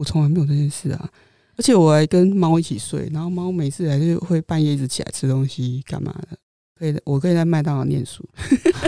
[0.02, 1.10] 我从来没有这件事啊，
[1.56, 6.36] 而且我还跟猫一起睡，然后猫每次还是会半夜一直起来吃东西，干嘛的？
[6.74, 8.28] 可以，我可以在麦当劳念书，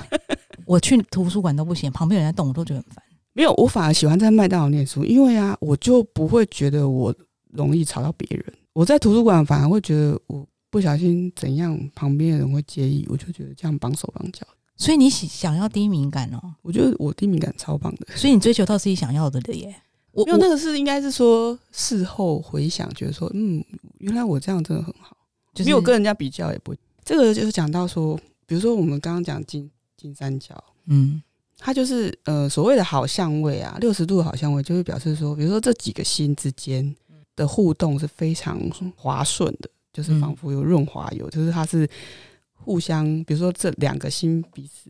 [0.65, 3.03] 我去图书馆都不行，旁边有人在动，我都觉得很烦。
[3.33, 7.13] 没有，我反而喜欢在麦当劳念书，因为啊，我就不会觉得我
[7.51, 8.51] 容易吵到别人。
[8.73, 14.47] 我在图书馆反而会觉得我不小心怎样，旁边的人会介意，我就觉得这样绑手绑脚。
[14.75, 18.07] 所以你喜想要低敏感哦，我觉得我低敏感超棒的。
[18.15, 19.75] 所以你追求到自己想要的了耶。
[20.13, 23.63] 我因为那个是应该是说事后回想，觉得说，嗯，
[23.97, 25.17] 原来我这样真的很好，
[25.53, 26.73] 就是没有跟人家比较也不。
[27.03, 31.21] 这个就是讲到说，比如说我们刚刚讲金金三角，嗯。
[31.59, 36.93] 它就是呃所谓的好相位啊，六十度的好相位，就是表示说，比如说这几个星之间
[37.37, 38.59] 的互动是非常
[38.97, 41.87] 滑顺的，就是仿佛有润滑油，就是它是
[42.53, 44.89] 互相，比如说这两个星彼此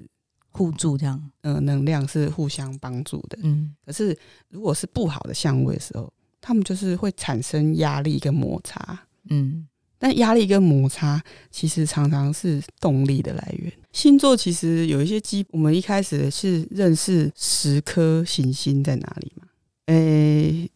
[0.54, 3.38] 互助这样，呃能量是互相帮助的。
[3.42, 4.18] 嗯可是
[4.50, 9.00] 如果是不好的相位的时候，他们就是会产生压力跟摩擦。
[9.30, 9.68] 嗯
[10.00, 13.72] 但压力跟摩擦其实常常是动力的来源。
[13.94, 19.48] 星座其实有一些基，我们一开始是认识十颗行星在哪里嘛？
[19.86, 20.70] 诶、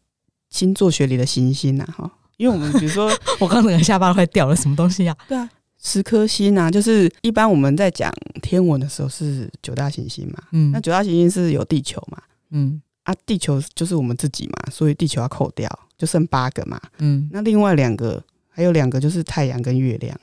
[0.50, 3.12] 星座学里的行星啊，哈，因为我们比如说，
[3.42, 5.18] 我刚整个下巴都快掉了，什么东西啊？
[5.28, 5.50] 对啊，
[5.81, 16.81] 十颗星啊，就是一般我们在讲天文的时候是九大行星嘛，嗯那九大行星是有地球嘛，嗯啊，地球就是我们自己嘛，所以地球要扣掉，就剩八个嘛。
[16.99, 20.17] 嗯，那另外两个还有两个就是太阳跟月亮，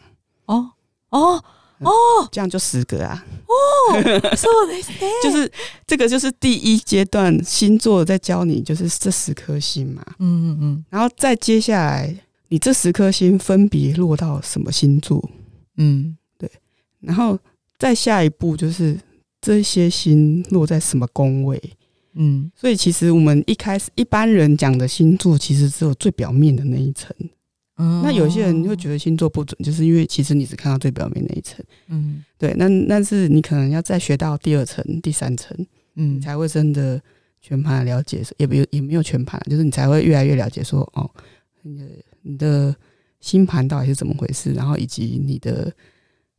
[0.45, 0.71] 哦
[1.09, 1.43] 哦
[1.80, 1.91] 哦，
[2.32, 3.25] 这样就十个啊。
[3.89, 5.09] そ うですね。
[5.21, 5.51] 就是
[5.86, 12.15] 这个就是第一阶段星座在教你，就是这十颗星嘛，嗯嗯嗯然后再接下来
[12.47, 15.30] 你这十颗星分别落到什么星座，
[15.76, 16.50] 嗯对
[17.00, 17.38] 然后
[17.78, 18.98] 再下一步就是
[19.40, 21.60] 这些星落在什么宫位。
[22.16, 27.14] 嗯所以其实我们一开始一般人讲的星座，其实只有最表面的那一层。
[27.76, 31.58] 嗯，那有些人会觉得星座不准，就是因为其实你只看到最表面那一层。
[31.88, 35.56] 嗯对，那但是你可能要再学到第二层、第三层，
[35.96, 37.02] 嗯才会真的
[37.40, 41.10] 全盘了解，也没有也没有全盘，就是你才会越来越了解说，哦，
[41.62, 41.84] 你的
[42.22, 42.76] 你的
[43.24, 45.72] 星盘到底是怎么回事，然后以及你的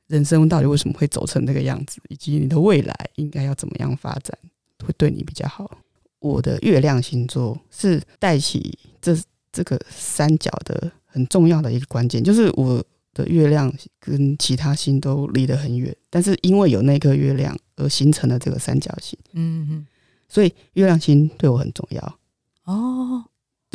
[0.05, 4.37] 人生到底为什么会走成这个样子，以及你的未来应该要怎么样发展，
[4.85, 5.79] 会对你比较好。
[6.19, 9.17] 我的月亮星座是带起这
[9.51, 12.83] 这个三角的很重要的一个关键，就是我
[13.15, 19.17] 的月亮跟其他星都离得很远，但是因为有那颗月亮而形成了这个三角形。
[19.33, 19.87] 嗯嗯
[20.29, 22.19] 所以月亮星对我很重要。
[22.65, 23.23] 哦，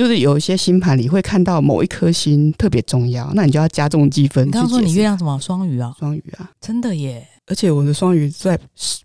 [0.01, 4.48] 就是有一些星盘里会看到某一颗星特别重要，那你就要加重积分。
[4.48, 5.94] 你刚刚说你月亮什么双鱼啊？
[5.98, 7.28] 双鱼啊，真的耶。
[7.46, 8.59] 而且我的双鱼在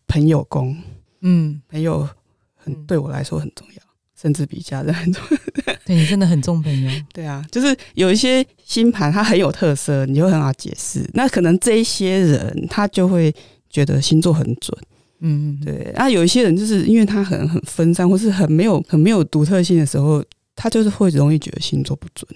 [0.07, 0.73] 朋友宫，
[1.19, 2.07] 嗯，朋友
[2.55, 3.83] 很嗯对我来说很重要，
[4.17, 5.73] 甚至比家人很重要。
[5.85, 6.89] 对你真的很重朋友。
[7.11, 11.05] 对啊，就是有一些星盘它很有特色，你就很好解释。
[11.13, 13.35] 那可能这一些人他就会
[13.69, 14.77] 觉得星座很准。
[15.19, 20.23] 嗯，对，那有一些人就是因为他很很分散，或是很没有很没有独特性的时候，
[20.55, 22.27] 他就是会容易觉得星座不准。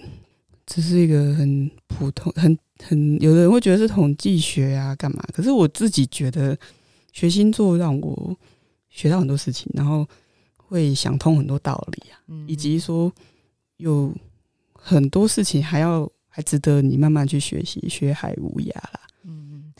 [0.66, 5.20] 只是一个很普通、很很有的人会觉得是统计学啊，干嘛？
[5.32, 6.56] 可是我自己觉得
[7.12, 8.36] 学星座让我
[8.88, 10.06] 学到很多事情，然后
[10.56, 13.12] 会想通很多道理啊，嗯以及说
[13.78, 14.14] 有
[14.72, 19.00] 很多事情还要还值得你慢慢去学习，学海无涯啦。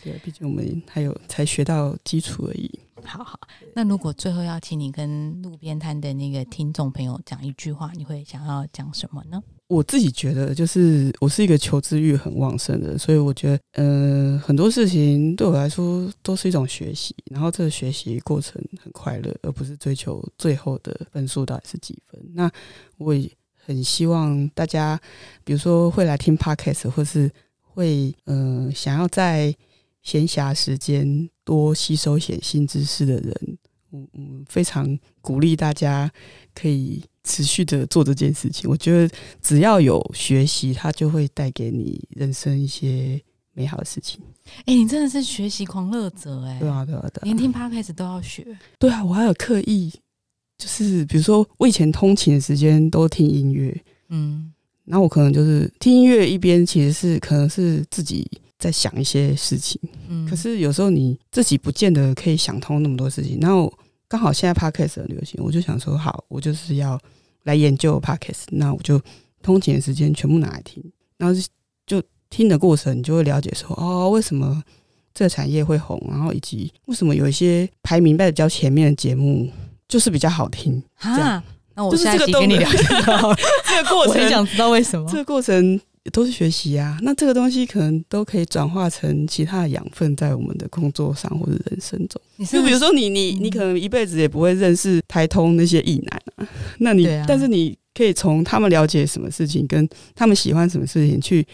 [0.05, 2.71] 嗯，对，毕竟我们还有才学到基础而已。
[3.03, 3.41] 好好。
[3.75, 9.43] 那如果最后要请你跟路边摊的那个听众朋友讲一句话，你会想要讲什么呢？
[9.69, 22.21] 我自己觉得，就是我是一个求知欲很旺盛的人，所以我觉得，呃，很多事情对我来说都是一种学习，然后这个学习过程很快乐，而不是追求最后的分数到底是几分。
[22.35, 22.51] 那
[22.99, 23.31] 我也
[23.65, 25.01] 很希望大家，
[25.45, 27.31] 比如说会来听 podcast，或是
[27.63, 29.55] 会呃想要在
[30.03, 33.59] 闲暇时间多吸收一些新知识的人，
[33.91, 36.11] 我嗯非常鼓励大家
[36.55, 38.69] 可以持续的做这件事情。
[38.71, 43.21] 我觉得只要有学习，它就会带给你人生一些
[43.53, 44.21] 美好的事情。
[44.65, 48.47] 哎、你真的是学习狂热者哎、对啊，对啊，对啊连，听 podcast 都要学。
[48.79, 49.93] 对啊，我还有刻意，
[50.57, 54.53] 就是比如说我以前通勤的时间都听音乐，嗯
[54.87, 58.29] 然后我可能就是听音乐一边其实是可能是自己
[58.61, 63.39] 在想一些事情，嗯，可是有时候你自己不见得可以想通那么多事情。
[63.41, 63.73] 然后
[64.07, 67.01] 刚好现在 podcast 很流行，我就想说，好，我就是要
[67.45, 69.01] 来研究 podcast，那我就
[69.43, 70.85] 通勤的时间全部拿来听，
[71.17, 71.41] 然后就
[71.87, 74.63] 就听的过程，你就会了解说，哦，为什么
[75.15, 79.51] 这个产业会红，然后以及为什么有一些排名在比较前面的节目
[79.89, 80.83] 就是比较好听。
[81.03, 81.43] 那
[81.85, 83.37] 我就是跟你聊聊。
[83.67, 85.17] 这个过我很想知道为什么这。
[85.17, 85.81] 个过程
[86.13, 86.99] 都是学习啊。
[87.03, 92.21] 那这个东西可能都可以转化成其他的养分，在我们的工作上或者人生中。
[92.47, 96.49] 就比如说你你你嗯可能一辈子也不会认识台通那些艺男啊，
[96.79, 101.47] 那你、啊但是你可以从他们了解什么事情，跟他们喜欢什么事情去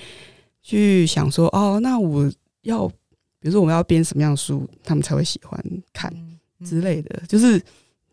[0.63, 2.31] 去想说，哦，那我
[2.63, 2.87] 要
[3.41, 7.61] 比如说我们要编什么样的书，他们才会喜欢看嗯之类的，就是。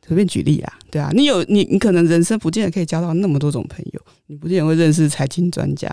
[0.07, 5.87] 随便举例啦，对啊，你有你你可能人生不见得可以交到那么多种朋友，你不见得会认识财经专家，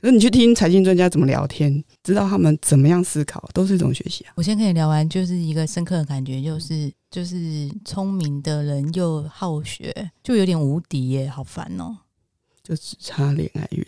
[0.00, 4.32] 可是你去听财经专家怎么聊天，知道他们怎么样思考，都是一种学习啊。
[4.36, 11.98] 我先跟你聊完，就是一个深刻的感觉，就是就是聪明的人又好学，就有点无敌耶，好烦哦。
[12.62, 13.84] 就只差恋爱运，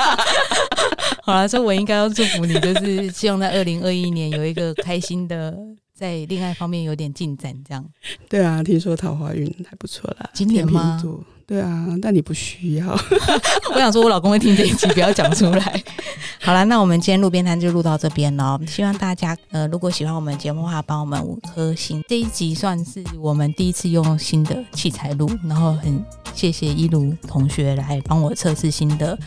[1.22, 5.54] 好了，所以我应该要祝福你，就是希望在二零二一年有一个开心的，
[5.96, 7.82] 在恋爱方面有点进展，这样。
[8.28, 10.28] 对啊，听说桃花运还不错啦。
[10.34, 11.02] 今年吗，
[11.46, 12.92] 对啊，但你不需要。
[13.72, 15.82] 我想说，我老公会听这一集，不要讲出来。
[16.42, 18.60] 好了，那我们今天路边摊就录到这边了。
[18.66, 22.02] 希望大家呃，如果喜欢我们节目的话，帮我们五颗星。
[22.08, 29.18] 这一集算是我们第一次用新的器材录，然后很谢谢一如同学来帮我测试新的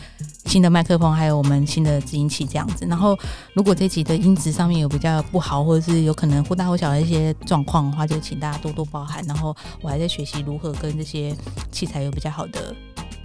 [0.46, 2.86] 新的麦克风，还有我们新的制音器这样子。
[2.86, 3.18] 然后，
[3.54, 9.22] 如果这集的音质上面有比较不好，或者是有可能或大或小的一些状况的话，就请大家多多包涵。
[9.24, 11.36] 然后，我还在学习如何跟这些
[11.70, 12.74] 器材有比较好的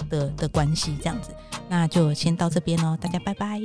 [0.09, 1.29] 的的关系这样子。
[1.67, 3.61] 那就先到这边喽，大家拜拜。